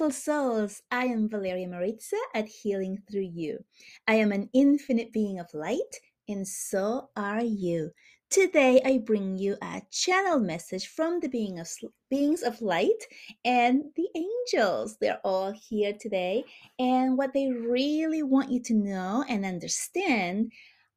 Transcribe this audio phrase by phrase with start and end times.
[0.00, 0.80] beautiful souls.
[0.90, 3.62] I am Valeria Maritza at Healing Through You.
[4.08, 5.94] I am an infinite being of light,
[6.26, 7.90] and so are you.
[8.30, 11.68] Today, I bring you a channel message from the being of,
[12.08, 13.04] beings of light
[13.44, 14.96] and the angels.
[14.98, 16.44] They're all here today,
[16.78, 20.50] and what they really want you to know and understand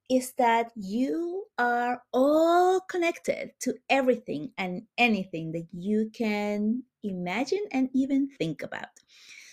[0.09, 7.89] is that you are all connected to everything and anything that you can imagine and
[7.93, 8.87] even think about.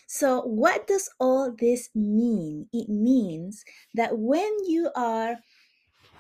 [0.07, 2.67] So, what does all this mean?
[2.73, 3.65] It means
[3.95, 5.37] that when you are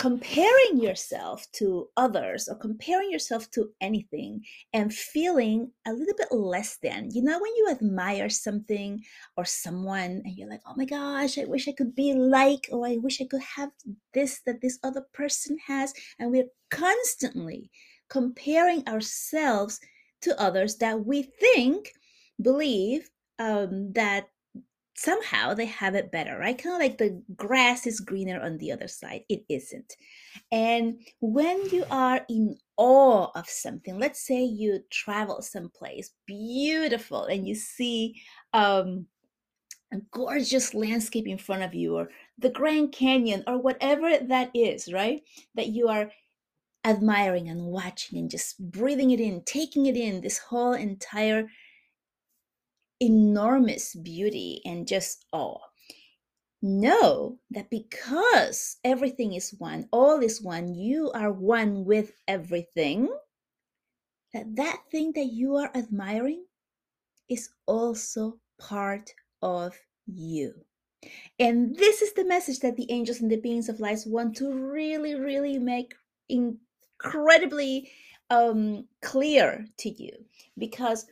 [0.01, 6.79] comparing yourself to others or comparing yourself to anything and feeling a little bit less
[6.83, 7.11] than.
[7.13, 9.05] You know, when you admire something
[9.37, 12.87] or someone and you're like, oh my gosh, I wish I could be like, or
[12.87, 13.73] I wish I could have
[14.15, 15.93] this that this other person has.
[16.19, 17.71] And we're constantly
[18.09, 19.81] comparing ourselves
[20.23, 21.93] to others that we think
[22.41, 24.29] believe um, that
[25.01, 26.63] somehow they have it better, right?
[26.63, 29.23] Kind of like the grass is greener on the other side.
[29.31, 29.97] It isn't.
[30.53, 37.49] And when you are in awe of something, let's say you travel someplace beautiful and
[37.49, 38.21] you see
[38.53, 39.07] um,
[39.93, 44.93] a gorgeous landscape in front of you, or the Grand Canyon, or whatever that is,
[44.93, 45.23] right?
[45.55, 46.11] That you are
[46.85, 51.49] admiring and watching and just breathing it in, taking it in, this whole entire
[53.01, 55.59] enormous beauty and just awe.
[56.63, 63.09] Know that because everything is one, all is one, you are one with everything,
[64.35, 66.45] that that thing that you are admiring
[67.29, 69.11] is also part
[69.43, 69.75] of
[70.07, 70.55] you.
[71.39, 74.53] And this is the message that the angels and the beings of light want to
[74.53, 75.95] really, really make
[77.05, 77.91] incredibly
[78.31, 80.13] um, clear to you
[80.59, 81.07] because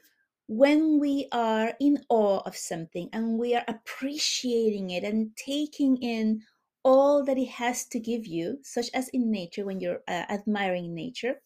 [0.46, 6.42] when we are in awe of something and we are appreciating it and taking in
[6.84, 10.94] all that it has to give you, such as in nature, when you're uh, admiring
[10.94, 11.42] nature,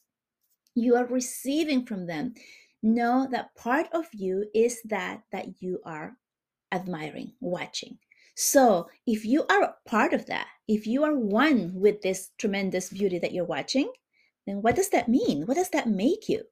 [0.74, 2.34] you are receiving from them.
[2.82, 6.16] Know that part of you is that that you are
[6.70, 7.98] admiring, watching.
[8.34, 13.18] So, if you are part of that, if you are one with this tremendous beauty
[13.18, 13.92] that you're watching,
[14.46, 15.46] then what does that mean?
[15.46, 16.44] What does that make you?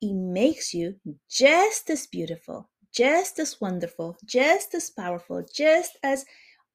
[0.00, 0.96] it makes you
[1.28, 6.24] just as beautiful, just as wonderful, just as powerful, just as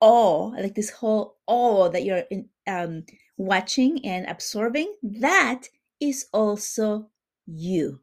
[0.02, 3.04] awe, like this whole awe that you're in, um,
[3.38, 7.10] watching and absorbing, that is also
[7.46, 8.02] you.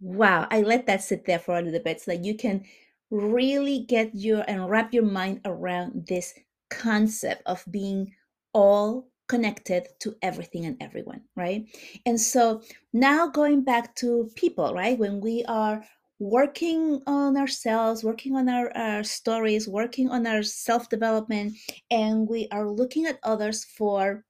[0.00, 2.64] Wow, I let that sit there for a little bit so that you can
[3.10, 6.34] really get your and wrap your mind around this
[6.70, 8.12] concept of being
[8.52, 11.66] all connected to everything and everyone, right?
[12.06, 12.62] And so
[12.92, 14.98] now going back to people, right?
[14.98, 15.84] When we are
[16.18, 21.54] working on ourselves, working on our, our stories, working on our self development,
[21.90, 24.24] and we are looking at others for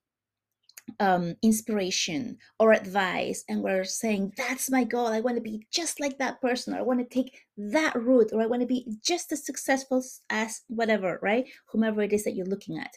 [1.00, 5.06] um, inspiration or advice, and we're saying, That's my goal.
[5.06, 8.31] I want to be just like that person, or I want to take that route,
[8.32, 11.47] or I want to be just as successful as whatever, right?
[11.70, 12.97] Whomever it is that you're looking at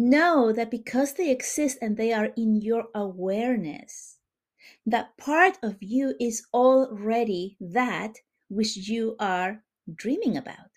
[0.00, 4.18] Know that because they exist and they are in your awareness,
[4.86, 10.70] that part of you is already that which you are dreaming about.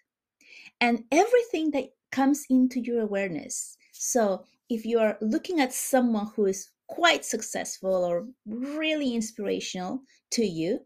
[0.80, 3.78] And everything that comes into your awareness.
[3.92, 10.02] So if you are looking at someone who is quite successful or really inspirational
[10.32, 10.80] to you,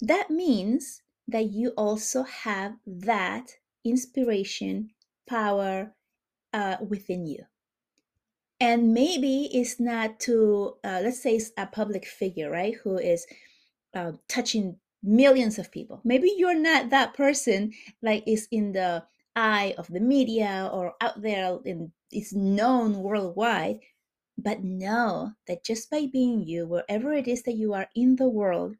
[0.00, 3.48] that means that you also have that
[3.84, 4.90] inspiration,
[5.28, 5.92] power,
[6.52, 7.44] uh, within you.
[8.58, 13.26] And maybe it's not to, uh, let's say it's a public figure, right, who is
[13.94, 16.00] uh, touching millions of people.
[16.04, 19.04] Maybe you're not that person, like is in the
[19.34, 23.80] eye of the media or out there and is known worldwide.
[24.38, 28.28] But know that just by being you, wherever it is that you are in the
[28.28, 28.76] world,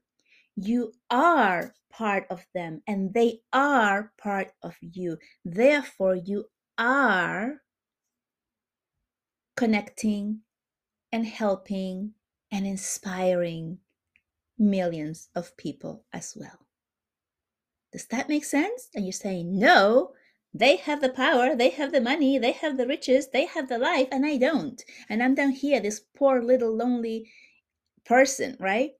[0.54, 5.18] you are part of them and they are part of you.
[5.44, 6.46] Therefore, you
[6.78, 7.62] are
[9.56, 10.40] connecting
[11.12, 12.12] and helping
[12.52, 13.78] and inspiring
[14.58, 16.66] millions of people as well.
[17.92, 18.88] Does that make sense?
[18.94, 20.12] And you're saying, no,
[20.52, 23.78] they have the power, they have the money, they have the riches, they have the
[23.78, 24.82] life, and I don't.
[25.08, 27.30] And I'm down here, this poor little lonely
[28.04, 28.92] person, right?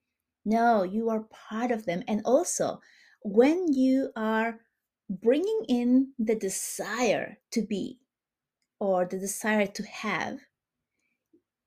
[0.44, 2.02] No, you are part of them.
[2.06, 2.80] And also,
[3.22, 4.60] when you are
[5.08, 7.98] bringing in the desire to be
[8.78, 10.38] or the desire to have,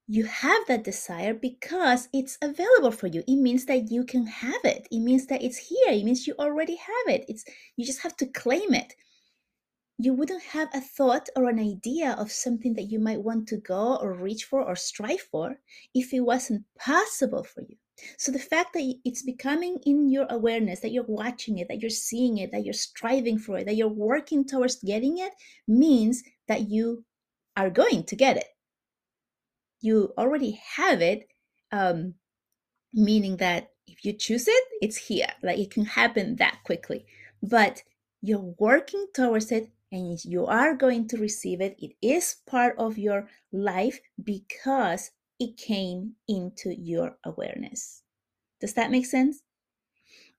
[0.07, 3.23] you have that desire because it's available for you.
[3.27, 4.87] It means that you can have it.
[4.91, 5.93] It means that it's here.
[5.93, 7.25] It means you already have it.
[7.27, 7.45] It's
[7.75, 8.95] you just have to claim it.
[9.99, 13.57] You wouldn't have a thought or an idea of something that you might want to
[13.57, 15.59] go or reach for or strive for
[15.93, 17.75] if it wasn't possible for you.
[18.17, 21.89] So the fact that it's becoming in your awareness, that you're watching it, that you're
[21.89, 25.33] seeing it, that you're striving for it, that you're working towards getting it,
[25.67, 27.05] means that you
[27.55, 28.47] are going to get it.
[29.81, 31.27] You already have it
[31.71, 32.15] um,
[32.93, 37.05] meaning that if you choose it it's here like it can happen that quickly.
[37.41, 37.83] But
[38.21, 41.75] you're working towards it and you are going to receive it.
[41.79, 48.03] It is part of your life because it came into your awareness
[48.59, 49.41] does that make sense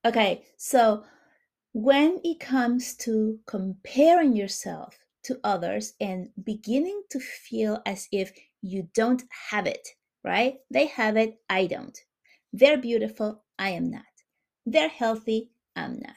[0.05, 1.03] okay so
[1.73, 8.33] when it comes to comparing yourself to others and beginning to feel as if
[8.63, 9.87] you don't have it,
[10.25, 10.57] right?
[10.71, 11.99] They have it, I don't.
[12.53, 14.03] They're beautiful, I am not.
[14.67, 16.15] They're healthy, I'm not.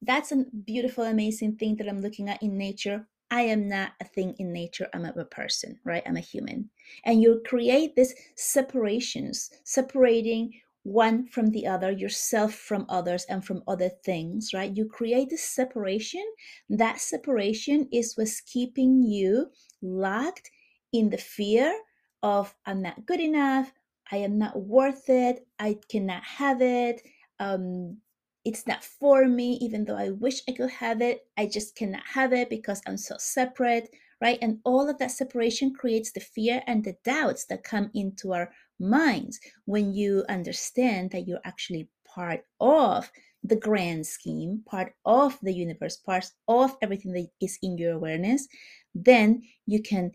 [0.00, 3.06] That's a beautiful, amazing thing that I'm looking at in nature.
[3.32, 4.88] I am not a thing in nature.
[4.92, 6.02] I'm a person, right?
[6.04, 6.68] I'm a human.
[7.06, 10.52] And you create these separations, separating
[10.82, 14.76] one from the other, yourself from others and from other things, right?
[14.76, 16.22] You create this separation.
[16.68, 19.46] That separation is what's keeping you
[19.80, 20.50] locked
[20.92, 21.74] in the fear
[22.22, 23.72] of I'm not good enough,
[24.10, 27.00] I am not worth it, I cannot have it,
[27.40, 27.96] um,
[28.44, 32.02] it's not for me, even though I wish I could have it, I just cannot
[32.14, 33.88] have it because I'm so separate,
[34.20, 34.38] right?
[34.42, 38.52] And all of that separation creates the fear and the doubts that come into our
[38.80, 43.10] minds when you understand that you're actually part of
[43.44, 48.48] the grand scheme, part of the universe, part of everything that is in your awareness,
[48.94, 50.12] then you can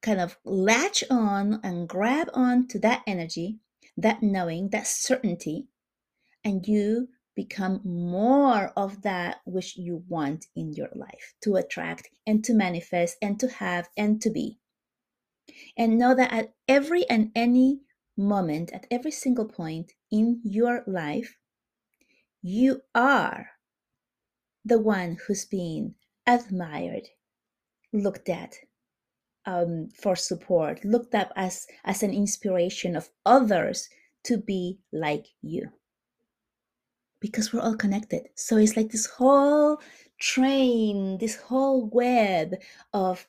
[0.00, 3.58] kind of latch on and grab on to that energy,
[3.96, 5.66] that knowing, that certainty,
[6.44, 12.44] and you become more of that which you want in your life to attract and
[12.44, 14.58] to manifest and to have and to be.
[15.76, 17.80] And know that at every and any
[18.16, 21.38] moment, at every single point in your life,
[22.42, 23.50] you are
[24.64, 25.94] the one who's being
[26.26, 27.08] admired,
[27.92, 28.54] looked at,
[29.46, 33.88] um, for support, looked up as as an inspiration of others
[34.24, 35.72] to be like you.
[37.22, 38.28] Because we're all connected.
[38.34, 39.80] So it's like this whole
[40.18, 42.56] train, this whole web
[42.92, 43.26] of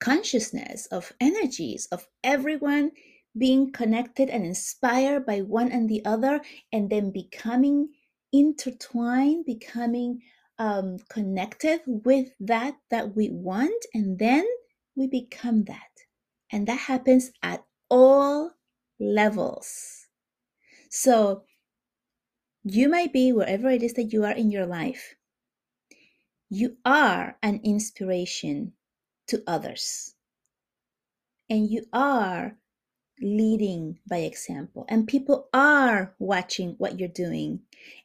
[0.00, 2.90] consciousness, of energies, of everyone
[3.36, 6.40] being connected and inspired by one and the other,
[6.72, 7.90] and then becoming
[8.32, 10.20] intertwined, becoming
[10.58, 14.46] um, connected with that that we want, and then
[14.96, 15.92] we become that.
[16.50, 18.52] And that happens at all
[18.98, 20.06] levels.
[20.90, 21.44] So
[22.74, 25.14] you may be wherever it is that you are in your life.
[26.50, 28.72] You are an inspiration
[29.28, 30.14] to others.
[31.50, 32.58] And you are
[33.20, 34.84] leading by example.
[34.88, 37.60] And people are watching what you're doing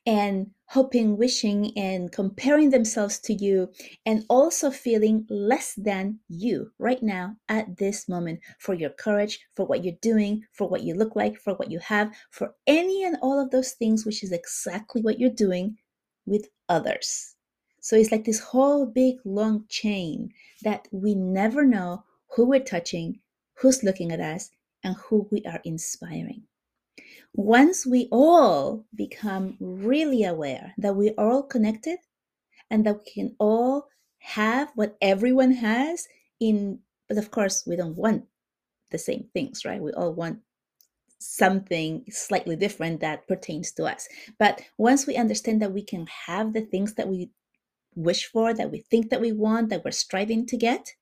[0.05, 3.71] and hoping, wishing, and comparing themselves to you,
[4.05, 9.65] and also feeling less than you right now at this moment for your courage, for
[9.65, 13.17] what you're doing, for what you look like, for what you have, for any and
[13.21, 15.77] all of those things, which is exactly what you're doing
[16.25, 17.35] with others.
[17.81, 20.31] So it's like this whole big long chain
[20.63, 22.03] that we never know
[22.35, 23.19] who we're touching,
[23.55, 24.49] who's looking at us,
[24.83, 26.43] and who we are inspiring.
[27.33, 31.97] Once we all become really aware that we are all connected
[32.69, 33.87] and that we can all
[34.19, 36.07] have what everyone has
[36.39, 38.23] in but of course we don't want
[38.91, 40.39] the same things right we all want
[41.19, 44.07] something slightly different that pertains to us
[44.39, 47.29] but once we understand that we can have the things that we
[47.95, 50.93] wish for that we think that we want that we're striving to get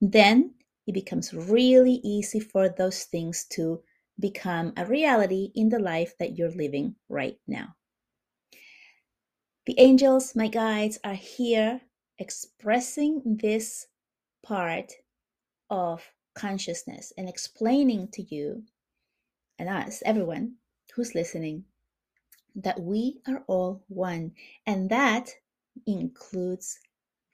[0.00, 0.54] then
[0.86, 3.82] it becomes really easy for those things to
[4.20, 7.74] become a reality in the life that you're living right now.
[9.66, 11.80] The angels, my guides, are here
[12.18, 13.86] expressing this
[14.42, 14.92] part
[15.70, 16.02] of
[16.34, 18.62] consciousness and explaining to you
[19.58, 20.56] and us, everyone
[20.94, 21.64] who's listening,
[22.56, 24.32] that we are all one,
[24.66, 25.30] and that
[25.86, 26.78] includes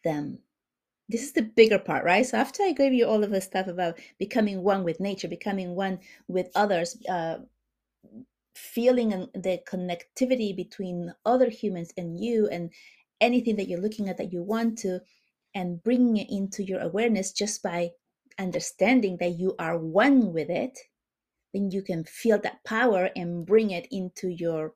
[0.05, 0.39] them
[1.11, 2.25] this is the bigger part, right?
[2.25, 5.75] So after I gave you all of the stuff about becoming one with nature, becoming
[5.75, 5.99] one
[6.29, 7.39] with others, uh,
[8.55, 12.71] feeling the connectivity between other humans and you, and
[13.21, 15.01] anything that you're looking at that you want to,
[15.55, 17.91] and bringing it into your awareness just by
[18.39, 20.79] understanding that you are one with it,
[21.53, 24.75] then you can feel that power and bring it into your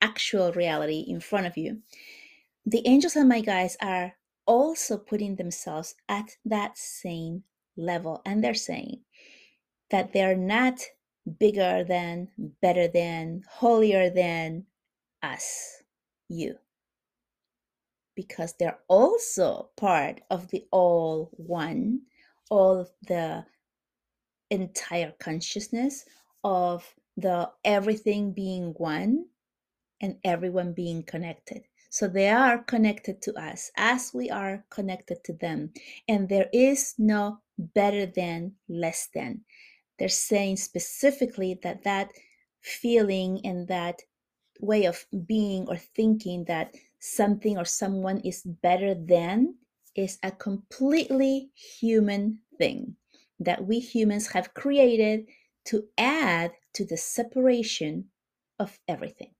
[0.00, 1.78] actual reality in front of you.
[2.66, 4.14] The angels and my guides are
[4.48, 7.44] also putting themselves at that same
[7.76, 8.22] level.
[8.26, 9.02] And they're saying
[9.90, 10.80] that they're not
[11.38, 12.28] bigger than,
[12.62, 14.64] better than, holier than
[15.22, 15.82] us,
[16.28, 16.56] you.
[18.16, 22.00] Because they're also part of the all one,
[22.50, 23.44] all the
[24.50, 26.04] entire consciousness
[26.42, 26.84] of
[27.18, 29.26] the everything being one
[30.00, 31.67] and everyone being connected.
[31.90, 35.72] So they are connected to us as we are connected to them.
[36.08, 39.40] And there is no better than, less than.
[39.98, 42.12] They're saying specifically that that
[42.60, 44.02] feeling and that
[44.60, 49.54] way of being or thinking that something or someone is better than
[49.94, 52.96] is a completely human thing
[53.40, 55.26] that we humans have created
[55.64, 58.04] to add to the separation
[58.58, 59.30] of everything.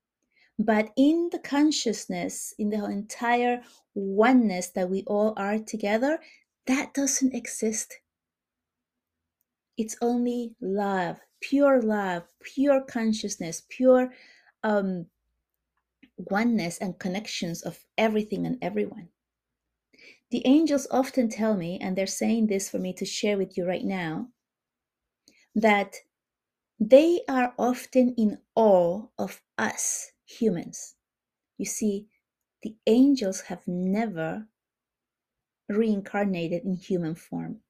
[0.59, 3.63] But in the consciousness, in the entire
[3.95, 6.19] oneness that we all are together,
[6.67, 8.01] that doesn't exist.
[9.77, 14.13] It's only love, pure love, pure consciousness, pure
[14.65, 15.07] um,
[16.17, 19.09] oneness and connections of everything and everyone.
[20.31, 23.65] The angels often tell me, and they're saying this for me to share with you
[23.65, 24.29] right now,
[25.55, 25.95] that
[26.81, 30.95] they are often in awe of us humans.
[31.57, 32.07] You see,
[32.63, 34.47] the angels have never
[35.69, 37.61] reincarnated in human form.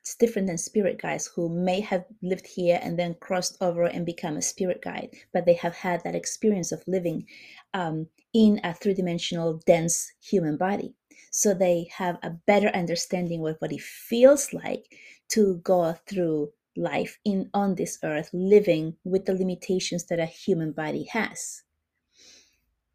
[0.00, 4.04] It's different than spirit guides who may have lived here and then crossed over and
[4.04, 7.26] become a spirit guide, but they have had that experience of living
[7.72, 10.94] um, in a three dimensional, dense human body.
[11.30, 14.86] So they have a better understanding of what it feels like
[15.28, 20.72] to go through life in on this earth living with the limitations that a human
[20.72, 21.62] body has.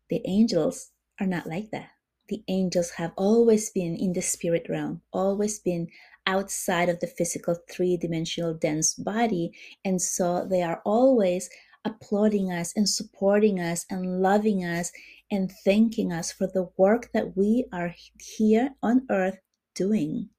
[0.10, 1.90] The angels are not like that.
[2.30, 5.88] The angels have always been in the spirit realm always been
[6.26, 9.52] outside of the physical three-dimensional dense body
[9.86, 11.50] and so they are always
[11.86, 14.92] applauding us and supporting us and loving us
[15.32, 19.40] and thanking us for the work that we are here on earth
[19.74, 20.30] doing.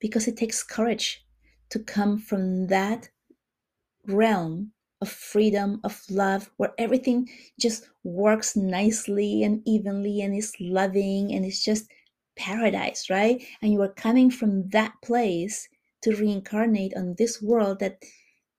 [0.00, 1.24] Because it takes courage
[1.70, 3.08] to come from that
[4.06, 7.28] realm of freedom, of love, where everything
[7.60, 11.88] just works nicely and evenly and is loving and it's just
[12.36, 13.42] paradise, right?
[13.62, 15.68] And you are coming from that place
[16.02, 18.02] to reincarnate on this world that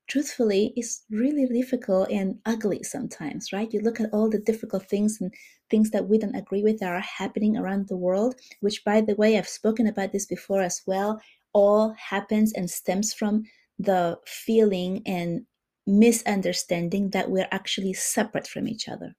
[0.07, 3.71] truthfully is really difficult and ugly sometimes, right?
[3.71, 5.33] You look at all the difficult things and
[5.69, 9.15] things that we don't agree with that are happening around the world, which, by the
[9.15, 11.21] way, I've spoken about this before as well
[11.53, 13.43] all happens and stems from
[13.77, 15.45] the feeling and
[15.87, 19.15] misunderstanding that we're actually separate from each other.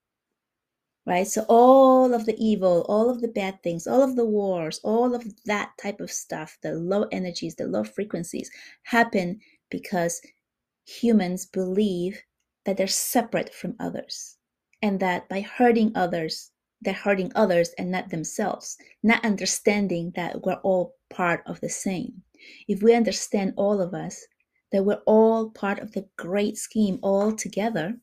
[1.07, 1.27] Right?
[1.27, 5.15] So, all of the evil, all of the bad things, all of the wars, all
[5.15, 8.51] of that type of stuff, the low energies, the low frequencies
[8.85, 10.21] happen because
[10.87, 12.23] humans believe
[12.65, 14.37] that they're separate from others
[14.83, 20.61] and that by hurting others, they're hurting others and not themselves, not understanding that we're
[20.63, 22.23] all part of the same.
[22.69, 24.27] If we understand all of us,
[24.73, 27.97] that we're all part of the great scheme all together,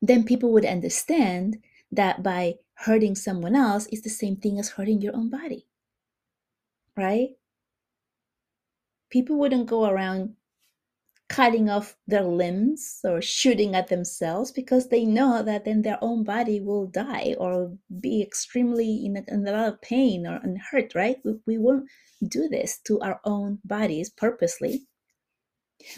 [0.00, 1.58] then people would understand
[1.92, 5.66] that by hurting someone else is the same thing as hurting your own body.
[6.96, 7.30] Right?
[9.10, 10.34] People wouldn't go around
[11.32, 16.22] cutting off their limbs or shooting at themselves because they know that then their own
[16.22, 20.94] body will die or be extremely in a, in a lot of pain or hurt,
[20.94, 21.16] right?
[21.24, 21.88] We, we won't
[22.28, 24.86] do this to our own bodies purposely.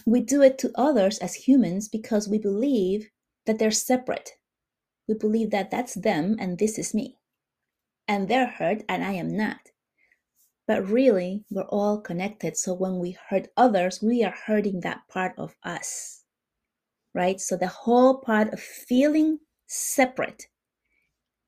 [0.06, 3.10] We do it to others as humans because we believe
[3.46, 4.30] that they're separate.
[5.08, 7.18] We believe that that's them and this is me.
[8.06, 9.73] And they're hurt and I am not.
[10.66, 12.56] But really, we're all connected.
[12.56, 16.24] So when we hurt others, we are hurting that part of us,
[17.14, 17.40] right?
[17.40, 20.46] So the whole part of feeling separate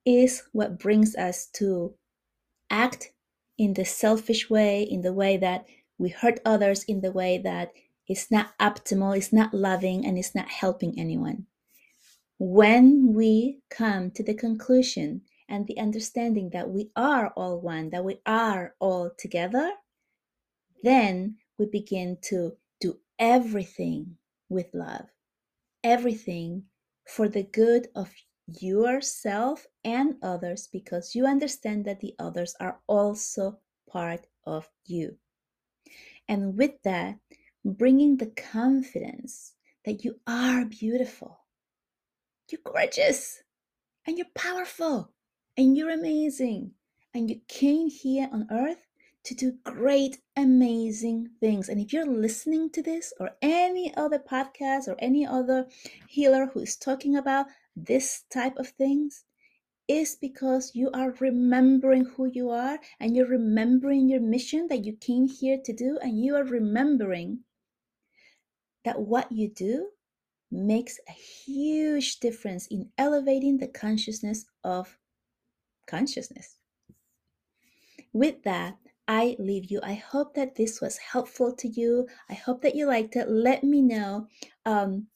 [0.05, 1.95] is what brings us to
[2.71, 3.13] act
[3.59, 5.67] in the selfish way, in the way that
[5.99, 7.73] we hurt others, in the way that
[8.07, 11.47] it's not optimal, it's not loving, and it's not helping anyone.
[12.39, 18.05] When we come to the conclusion and the understanding that we are all one, that
[18.05, 19.71] we are all together,
[20.83, 24.17] then we begin to do everything
[24.49, 25.07] with love,
[25.83, 26.65] everything
[27.07, 28.13] for the good of
[28.61, 33.59] yourself and others because you understand that the others are also
[33.91, 35.17] part of you.
[36.29, 37.19] And with that,
[37.65, 41.41] bringing the confidence that you are beautiful,
[42.51, 43.43] you're gorgeous,
[44.07, 45.13] and you're powerful,
[45.57, 46.73] and you're amazing,
[47.15, 48.87] and you came here on earth
[49.25, 51.69] to do great, amazing things.
[51.69, 55.67] And if you're listening to this or any other podcast or any other
[56.09, 59.25] healer who is talking about this type of things,
[59.89, 64.93] is because you are remembering who you are and you're remembering your mission that you
[64.97, 67.39] came here to do, and you are remembering
[68.85, 69.89] that what you do
[70.51, 74.97] makes a huge difference in elevating the consciousness of
[75.87, 76.57] consciousness.
[78.13, 78.77] With that,
[79.09, 79.81] I leave you.
[79.83, 82.09] I hope that this was helpful to you.
[82.29, 83.29] I hope that you liked it.
[83.29, 84.27] Let me know
[84.65, 85.07] um,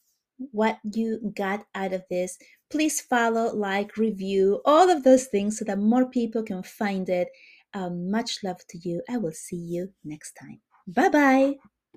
[0.52, 2.38] what you got out of this.
[2.70, 7.28] Please follow, like, review, all of those things so that more people can find it.
[7.74, 9.02] Um, much love to you.
[9.08, 10.60] I will see you next time.
[10.86, 11.79] Bye bye.